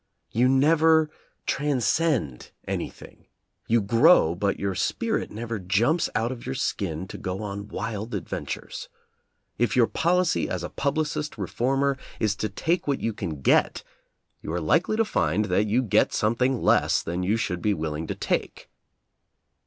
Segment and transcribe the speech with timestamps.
[0.31, 1.11] You never
[1.45, 3.27] transcend anything.
[3.67, 8.15] You grow, but your spirit never jumps out of your skin to go on wild
[8.15, 8.89] adventures.
[9.59, 13.83] If your policy as a publicist reformer is to take what you can get,
[14.41, 18.07] you are likely to find that you get something less than you should be willing
[18.07, 18.71] to take.